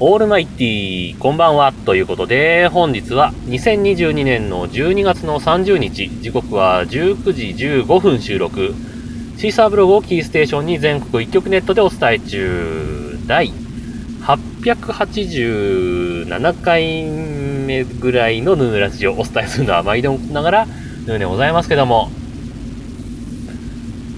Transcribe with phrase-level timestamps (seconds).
[0.00, 1.72] オールマイティー、こんばんは。
[1.72, 7.54] ということで、本日は2022年の12月の30日、時刻は19時
[7.84, 8.74] 15分収録。
[9.36, 13.18] シーサーブログをキーステーションに全国一曲ネットでお伝え中。
[13.26, 13.52] 第
[14.22, 20.66] 887回目ぐらいのヌーラジオをお伝えするのは毎度ながら
[21.06, 22.10] ヌーでございますけども、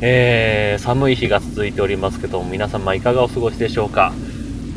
[0.01, 4.13] えー、寒い日が続いておりますけども、皆様いかがお過ごしでしょうか？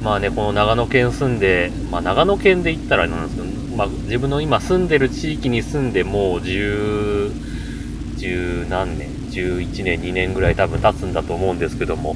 [0.01, 7.31] まあね、この長野県住んで、まあ長野県で言ったらなんですけど、まあ自分の今住んでる地域に住んでもう十、
[8.17, 12.15] 十何年、11年、2年ぐらい多分経つんだと思うんですけども、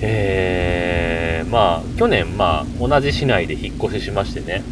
[0.00, 4.62] えー、まあ去年、まあ同じ市内で引っ越ししましてね、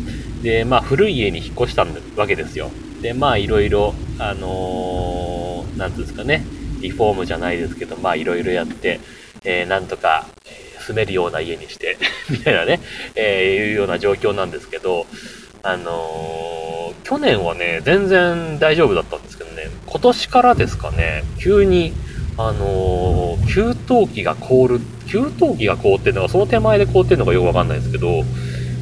[0.43, 1.85] で、まあ古い家に引っ越した
[2.17, 2.71] わけですよ。
[3.03, 6.45] で、まあいろいろ、あのー、なんていうんですかね、
[6.81, 9.01] リフォームじゃないですけど、まあいろいろやって、
[9.45, 10.27] えー、なんとか、
[10.87, 11.99] 住めるような家にして
[12.31, 12.81] みたいなね、
[13.17, 15.07] えー、いうような状況なんですけど、
[15.63, 21.93] あのー、去年はね、全然大丈夫だったんですけどね、今年からですかね、急に、
[22.39, 28.25] あのー、給湯器が凍る、給湯器が凍ってるのが、その手前で凍ってるのかよくわかんないですけど、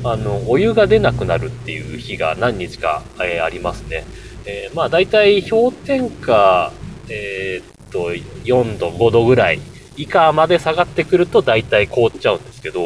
[0.04, 4.04] あの、お湯が出なくなるっていう日が何日か、えー、ありますね。
[4.44, 6.70] えー、まあ大体氷点下、
[7.08, 8.12] えー、っと、
[8.44, 9.60] 4度、5度ぐらい
[9.96, 12.80] 以下まで下がってくると大体凍っちゃうんですけど、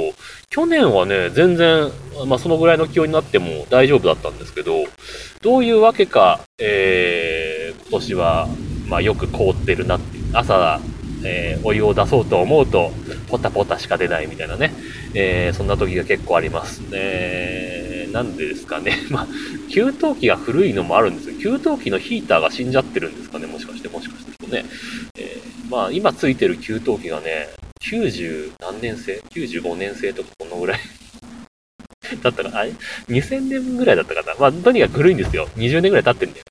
[0.50, 1.90] 去年はね、全然、
[2.26, 4.84] まあそのぐらいの気温になっても大丈夫だったんですけど、
[5.42, 8.48] どういうわけか、えー、今年は、
[8.88, 10.80] まあよく凍ってるなって、朝、
[11.24, 12.90] えー、お湯を出そうと思うと、
[13.28, 14.72] ポタポタしか出ないみたいなね、
[15.14, 16.82] えー、そんな時が結構あります。
[16.92, 18.96] えー、なんでですかね。
[19.10, 19.28] まあ、
[19.70, 21.38] 給湯器が古いのもあるんですよ。
[21.38, 24.64] 給湯器のヒーターが死んじゃってるんですかね、もしかして、もしかしてとね。
[25.18, 27.48] えー、まあ、今ついてる給湯器がね、
[27.82, 30.80] 90何年生 ?95 年生とかこのぐらい
[32.22, 32.58] だったかな？
[32.60, 32.72] あれ
[33.08, 34.34] ?2000 年ぐらいだったかな？
[34.38, 35.48] まあ、とにかく古いんですよ。
[35.56, 36.44] 20年ぐらい経ってんだよ。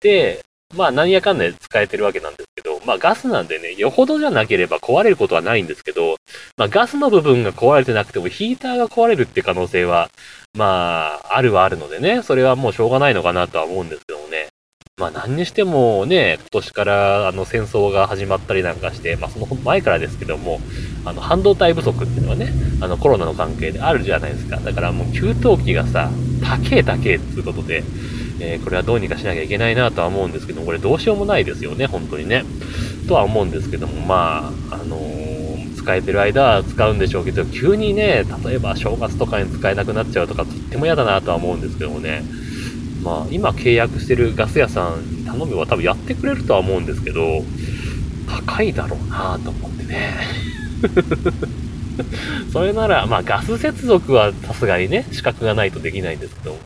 [0.00, 0.40] で、
[0.76, 6.16] まあ、何やかんで使えてるわけなんですけど、まあ、ガスなんでね、よほどじゃなければ壊れることはないんですけど、
[6.56, 10.10] まあ、ガスの部分が壊れてなくてもヒーターが壊れるって可能性は、
[10.56, 14.48] まあ、あるはあるのでね、それはもうしょうがないのかなとは思うんですけどもね。
[14.98, 20.60] まあ何にしてもね、今年からあの戦争が始まったりなんかして、まあその前からですけども、
[21.06, 22.52] あの半導体不足っていうのはね、
[22.82, 24.56] あのコロナの関係であるじゃないですか。
[24.56, 26.10] だからもう給湯器がさ、
[26.42, 27.82] 高え高えっていうことで、
[28.40, 32.44] えー、これはどうにかしなきゃいけないなとは思うんですけども、これどうしようもないですよね、本当にね。
[33.08, 35.29] とは思うんですけども、まあ、あのー、
[35.80, 42.22] 使えてる間は使うんでしょうけど、急にね、例えば正月とかに使えなくなっちゃうとか、とっても嫌だなとは思うんですけどもね。
[43.02, 47.42] まあ、今契約してるガス屋さんに頼めば多分やってくれるとは思うんですけど、
[48.46, 50.14] 高いだろうなと思ってね。
[52.52, 56.58] それなら、まあガス接続はさすがにね、資格がないとできないんですけど、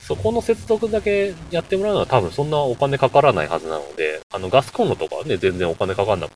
[0.00, 6.35] そこの接続だけやってもらうのは多分そんなお金かからないはずなので、あのガスコンロとかはね、全然お金かかんなかっ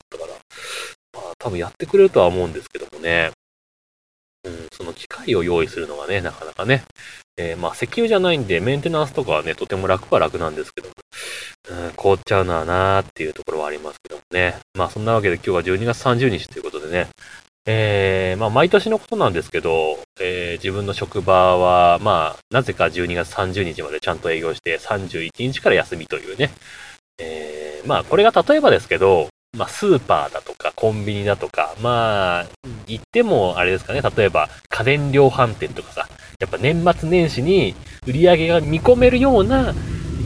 [1.41, 3.31] 多分やってくれるとは思うんですけどもね。
[4.43, 6.83] うん、その機械を用意するのがね、なかなかね、
[7.37, 10.93] えー、まあ石油じゃないんでメンテナンスとかはね、とても楽は楽なんですけども、
[11.69, 14.59] うん、凍っちゃうのはなーっていうところはありますけどもね。
[14.75, 17.07] まあそんなわけで今日は12月30日ということでね、
[17.65, 26.49] えー、まあ毎年のことなんですけど、えー、自分の職場は、まあなぜか12月30日までちゃんと営業して31日から休みというね、
[27.19, 32.45] えー、まあこれが例えばですけど、まあ、スーパーだとか、コンビニだとか、まあ、
[32.87, 36.07] 言っても、あれですかね、例えば、家電量販店とかさ、
[36.39, 37.75] やっぱ年末年始に
[38.07, 39.75] 売り上げが見込めるような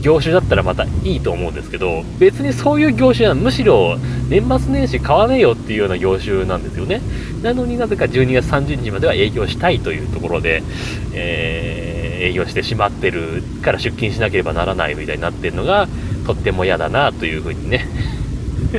[0.01, 3.97] 業種だったらまたいいと思うんですけど、別にそういう業種はむしろ
[4.29, 7.01] 年末年始買わねえよっていうような業種なんですよね。
[7.43, 10.63] なのになぜか12月30日までは営業したいというところで、
[11.13, 15.89] えー、営業してしまってるから出勤しなければならないみたいになってるのが、
[16.25, 17.85] とっても嫌だなというふうにね。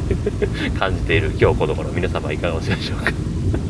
[0.78, 1.90] 感じている今日この頃。
[1.90, 3.12] 皆様いかがお過ごしでしょうか。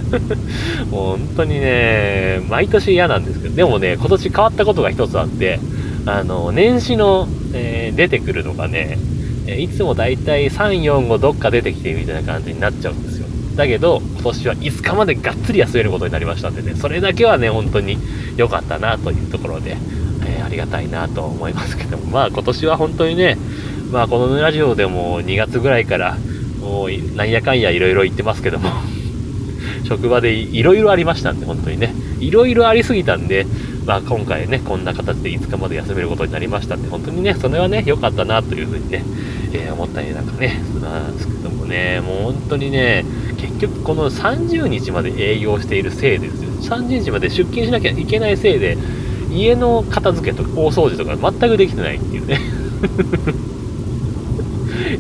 [0.91, 5.59] もう本当にね、毎年嫌なんですけど、でもね、今年変わったことが一つあって、
[6.07, 8.99] あの、年始の、えー、出てくるのがね、
[9.59, 13.27] いつもだいたい3、4、5どっか出てきてみたいな感じになっちゃうんですよ。
[13.57, 17.99] だけど、今年は5日までがっつり休めることになりましたんでね、それだけはね、本当に
[18.37, 19.77] 良かったなというところで、
[20.27, 23.39] えー、ありがたいなと思いますけども、まあ今年は本当にね、
[23.91, 26.17] まあこのラジオでも2月ぐらいから
[26.61, 28.71] もうなんやかんやいろいろ言ってますけども
[29.85, 31.95] 職場でいろいろありましたんで本当にね。
[32.19, 33.47] いろいろありすぎたんで
[33.85, 39.05] まあ今回ねこんな形で5日まで休めることになりましたんで本当にねそれはね良かったなというふうにね、
[39.53, 42.01] えー、思ったりなんかねなんですけどもね。
[42.01, 43.05] もう本当にね
[43.39, 46.51] 結局この30日まで営業しているせいですよ。
[46.79, 48.77] 30日まで出勤しなきゃいけないせいで、
[49.31, 52.41] 家の片付けとか大掃除とか全くできてないっていうね。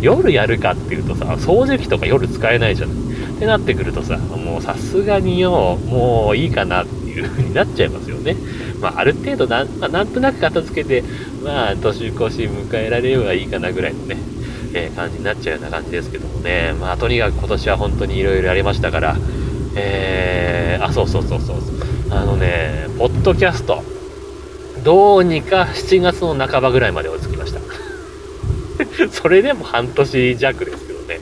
[0.00, 2.90] 夜やるかっていうとさ、掃除機とか夜使えないじゃん。
[2.90, 8.34] ってなってくるとさ、もうさすがによ、もういいかなっていう風になっちゃいますよね。
[8.81, 11.04] まあ、ある程度なん、まあ、なんとなく片付けて、
[11.44, 14.16] まあ、年越し迎えられればいいかなぐらいのね、
[14.72, 16.75] えー、感じになっちゃうような感じですけどもね。
[16.81, 19.16] まあ、とにかく今年は本当に色々ありましたから、
[19.76, 21.56] えー、あ、そうそうそうそう。
[22.10, 23.82] あのね、ポッドキャスト、
[24.82, 27.36] どうにか7月の半ばぐらいまで追いつき。
[29.11, 31.20] それでも半年弱ですけどね。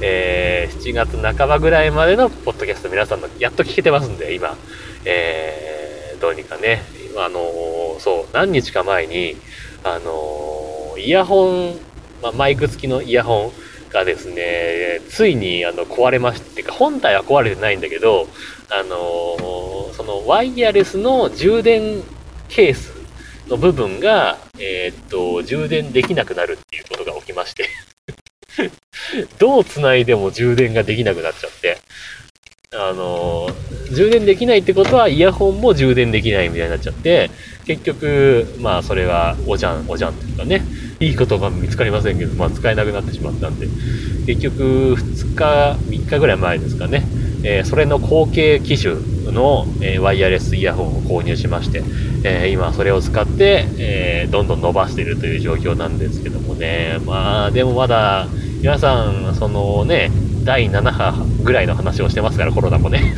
[0.00, 4.56] えー、7月半ばぐらいまでのポッドキャスト皆さんのやっと聞けてますんで、今。
[5.04, 6.82] えー、どうにかね、
[7.16, 9.36] あのー、そう、何日か前に、
[9.82, 11.78] あのー、イヤホン、
[12.22, 13.52] まあ、マイク付きのイヤホン
[13.92, 18.26] がですね、ついにあの壊れまして、か本体は壊れてないんだけど、
[18.70, 22.02] あのそのワイヤレスの充電
[22.48, 22.92] ケース
[23.48, 27.68] の部分が、えー、っと、充電できなくなるっていうことが起きまして。
[29.38, 31.78] どう繋いでも充電ができなくなっちゃって、
[32.76, 33.48] あの
[33.92, 37.30] 充電できないってことはイヤホンも充電できないみたいになっちゃって、
[37.66, 40.62] 結局、まあそれはおじゃん、おじゃんっていうかね、
[41.00, 43.68] いいことが見つかりませんけど、まあ使えなくなってしまったんで、
[44.26, 47.06] 結局2日、3日ぐらい前ですかね、
[47.44, 48.94] えー、それの後継機種
[49.32, 51.82] の、えー、ワイヤレスイヤホンを購入しまして、
[52.24, 58.26] えー、今それを使って、えどんどん伸ばしているという状況なんですけどもね、まあでもまだ
[58.60, 60.10] 皆さん、そのね、
[60.42, 63.14] 第7波ぐらいの話をしてますから、コロナもね。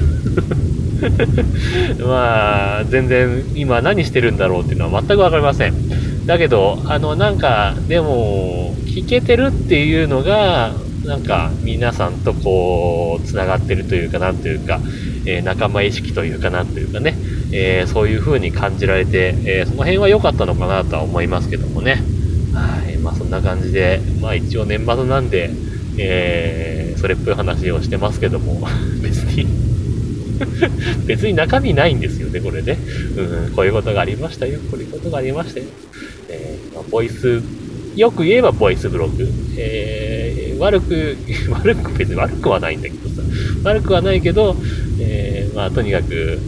[2.05, 6.27] まあ、全然今何してるんだろうっていうのは全くわかりません。
[6.27, 10.73] だけど、あの、なんか、でも、聞けてるっていうのが、
[11.05, 14.81] なんか皆さんとこう、つながってるというかなんというか、
[15.27, 17.16] えー、仲間意識というかなんというかね、
[17.59, 22.03] えー、そういう風に感じられて、えー、その辺は良かったのかなとは思いますけどもね。
[22.53, 22.97] はい。
[22.99, 25.51] まあそんな感じで、まあ一応年末なんで、
[25.99, 28.67] えー、それっぽい話をしてますけども、
[29.03, 29.47] 別に
[31.07, 32.79] 別に中身ないんですよね、これね。
[33.17, 35.67] うん、こういうことがありましたよ、こういうことがありましたよ。
[36.29, 37.41] えー、まあ、ボイス、
[37.97, 39.27] よく言えばボイスブログ。
[39.57, 41.17] えー、悪く、
[41.51, 43.23] 悪く、別に悪くはないんだけどさ、
[43.65, 44.57] 悪くはないけど、
[45.01, 46.39] えー、まあ、とにかく、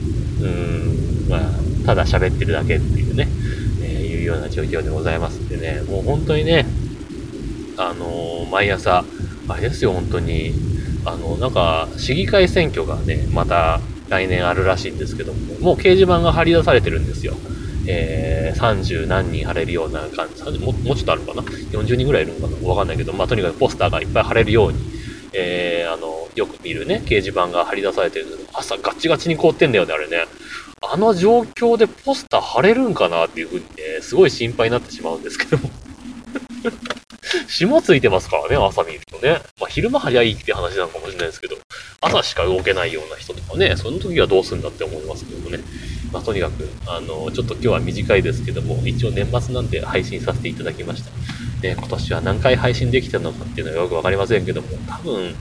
[0.40, 0.97] うん、
[1.28, 1.40] まあ、
[1.86, 3.28] ただ喋ってるだけっていうね、
[3.82, 6.66] えー、いうような状況でございますんでね、もう本当にね、
[7.76, 9.04] あのー、毎朝、
[9.48, 10.52] あれですよ、本当に、
[11.04, 17.34] あの、なんか、市議会選挙がね、また来年あるらしいんですけども、もう掲示板が張り出されてるんですよ。
[17.86, 22.68] えー、30何人貼れるような感じ、ももうちょっとあるかな ?40 人ぐらいいるのかな？
[22.68, 24.78] わかんないけど、まあ、とにかくポスターがいっぱい貼れるように、
[25.32, 30.26] えー、あの、よく見るね、掲示板が張り出されてる朝ガチガチに凍ってんだよね、あれね。
[30.80, 35.70] あの状況でポスター貼れるんかなっていうふうにね、すごい心配になってしまうんですけども。
[37.48, 39.40] 霜ついてますからね、朝見るとね。
[39.60, 41.56] まあ、昼間早いって話なのかもしれないですけど、
[42.00, 45.58] 朝しか動けないような人とかね、その時はどうするんだって思いますけどもね。
[46.12, 51.10] まあ、とにかく、あの、ちょっと今日は短いですけども、一応年末なんで配信させていただきました。
[51.60, 55.34] で、今年は何回配信できたのかっていうのはよくわかりませんけども、多分、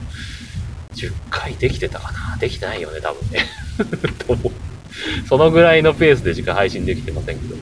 [0.94, 3.45] 10回できてたかなできてないよね、多分ね。
[5.27, 7.62] そのぐらいのペースでしか配信できてませんけどね。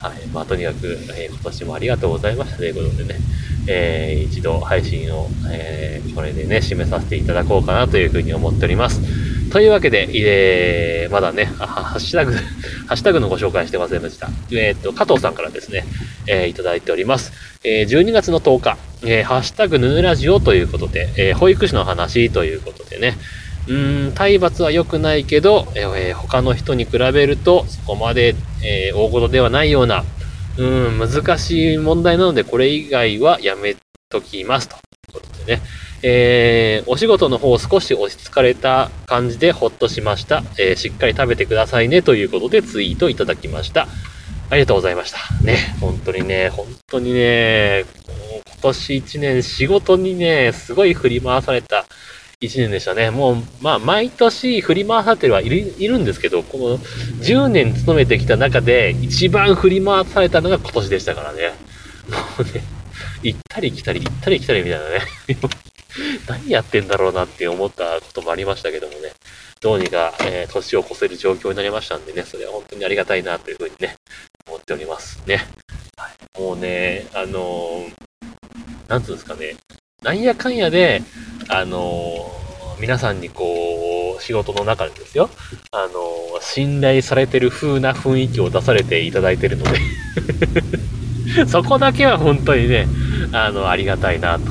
[0.00, 0.26] はい。
[0.28, 3.20] まあ、とにかく、えー、今年もありがとうございましたということでね、
[3.66, 9.00] えー、一度配信を、えー、これでね、締めさせていただこうかなというふうに思っております。
[9.50, 12.32] というわけで、えー、まだね、ハッシュタグ、
[12.86, 14.30] ハッシュタグのご紹介してませんでした。
[14.52, 15.84] えっ、と、加藤さんからですね、
[16.26, 17.32] えー、いただいております。
[17.64, 23.16] えー、12月の10日、えー、ハッシュタグヌヌラジオということで、えー、保育士の話ということでね、
[23.68, 28.34] うーん、体罰は良くないけど、えー、他の人に比べると、そこまで、
[28.64, 30.04] えー、大事ではないような、
[30.56, 33.76] うん、難しい問題なので、これ以外はやめ
[34.08, 34.68] ときます。
[34.68, 34.78] とい
[35.10, 35.62] うことでね。
[36.00, 40.44] えー、お仕事の方少し落ち着かれた感じでほっとしました。
[40.58, 43.88] えー、しっかり食べてくださいねということでツイートいただきました。
[44.50, 45.18] ありがとうございました。
[45.44, 47.84] ね、本当にね、本当にね、
[48.46, 51.84] 今年1年仕事にね、すごい振り回された
[52.40, 53.10] 1年でしたね。
[53.10, 61.48] もう、まあ、毎年振り回されてるはいるいるんですけど、この10年勤めてきた中で一番振り回されたのが今年でしたからね。
[62.08, 62.62] もうね、
[63.24, 65.00] 行ったり来たり、行ったり来たりみたいなね。
[66.28, 69.12] 何やってんだろうなって思ったこともありましたけどもね。
[69.60, 73.96] どうにか、えー、年を越せる状況になりましたんでね、それは本当にありがたいなというふうにね、
[74.46, 75.44] 思っておりますね。
[75.96, 79.56] はい、もうね、あのー、なんつうんですかね、
[80.04, 81.02] なんやかんやで、
[81.48, 82.30] あの、
[82.80, 85.30] 皆さんにこう仕事の中でですよ、
[85.72, 89.78] あの、信頼されてる風な雰囲気を出されていただいてるので
[91.48, 92.86] そこだけは本当にね、
[93.32, 94.44] あの、ありがたいなと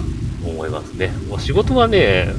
[0.46, 1.14] 思いますね。
[1.30, 2.34] もう仕事はね、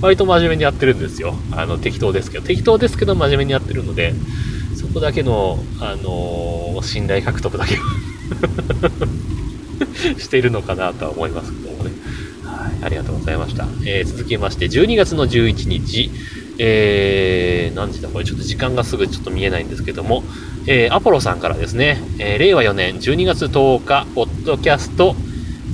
[0.00, 1.34] 割と真面目にやってるんですよ。
[1.52, 4.14] あの、適当ですけど、適当ですけど真面目にやってるので、
[4.76, 7.82] そこだけの、あの、信頼獲得だけは
[10.18, 11.90] してるのかなとは思いますけどもね。
[12.82, 13.66] ありがとうございました。
[13.86, 16.10] えー、続きまして、12月の11日、
[16.58, 18.08] えー、何時だ？
[18.08, 20.22] これちょっと時間がすぐちょっと見えないんですけども、
[20.66, 25.14] えー、アポロさんからですね、えー、令和4年12月10日、ポッドキャスト、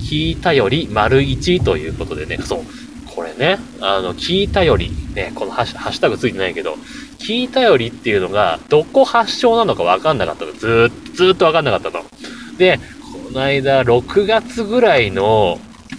[0.08, 2.60] 聞いたより丸1ということでね、そう、
[3.14, 6.76] これね、あの、聞いたより、ね、このハッシュタグついてないけど、
[7.18, 10.52] 聞いたよりっていうのが、どこ発祥なのかわかんなかったの。
[10.52, 12.04] ずーっと、ずーっとわかんなかったの。
[12.56, 12.78] で、
[13.28, 15.58] この間、6月ぐらいの、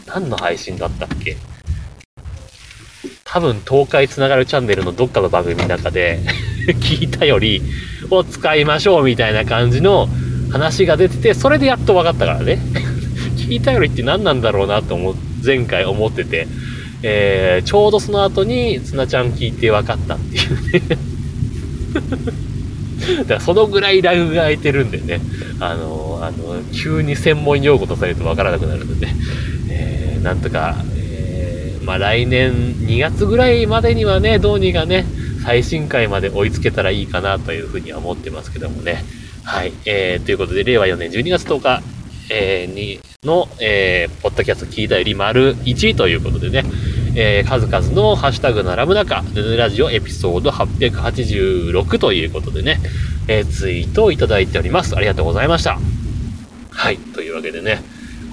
[0.10, 1.38] 何の配信だったっけ？
[3.24, 6.20] 多分、東海つながるチャンネルのどっかの番組の中で
[6.82, 7.62] 聞いたより
[8.10, 10.10] を使いましょうみたいな感じの
[10.51, 12.60] 話が出てて、それでやっと分かったからね。
[13.38, 16.48] 聞いたよりって何なんだろうなと思、前回思ってて、
[17.04, 20.98] えー、ちょうどその後に、つなちゃん聞いて分かったっていうね。
[23.20, 25.22] だからそのぐらいラグが空いてるんでね、
[25.60, 29.16] あの、あの、急に専門用語とされると分からなくなるので、ね、
[30.23, 35.05] なんとか、えー、まあ来年2月ぐらいまでにはね、どうにかね、
[35.43, 39.03] 最新回まで追いつけたらいいかなというふうには思ってますけどもね。
[39.43, 39.73] はい。
[39.85, 41.83] えー、ということで、令和4年12月10日、
[42.29, 46.63] えー、に、の、えー、ポッドキャスト聞いたより丸1ということでね、
[47.15, 52.79] えー、数々のハッシュタグ並ぶ中、ヌヌラジオエピソード886ということでね、
[53.27, 54.95] えー、ツイートをいただいております。
[54.95, 55.79] ありがとうございました。
[56.69, 56.97] はい。
[56.97, 57.81] というわけでね、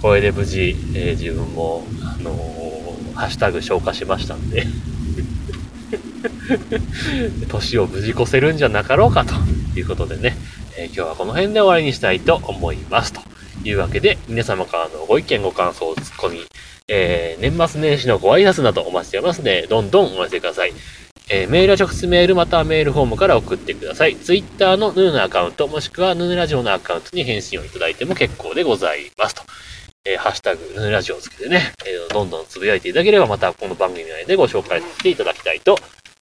[0.02, 4.66] これで無事、えー、自分も、あのー、ハッシュタグ消化しましたんで
[7.48, 9.34] 年を無事越せるんじゃなかろうかと
[9.78, 10.36] いうことでね、
[10.76, 13.12] えー、今日はこの辺で終わりにしたいと思います。
[13.12, 13.20] と
[13.64, 16.46] いうわけで、皆様からのご意見、ご感想、ツッコミ、
[16.88, 20.72] えー、年末年始のご挨拶などお待ちしておりますので、どんどんお寄せください。
[21.28, 24.14] えー、メールは直接メールまたはメールフォームから送ってください。
[24.16, 29.42] ツイッターのヌーのアカウント、もしくはヌーラジオのアカウントに返信をいただいても結構でございますと。
[30.06, 35.76] えー、ハッシュタグ、ヌラジオをつけてね、えー、どんどんつぶやいていただければまたこの番組内でご紹介させていただきたいと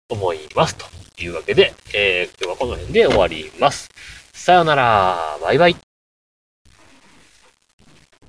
[0.07, 0.75] 思います。
[0.75, 0.85] と
[1.21, 3.89] いうわけで、えー、今日はこの辺で終わります。
[4.33, 5.90] さよなら、バイバイ。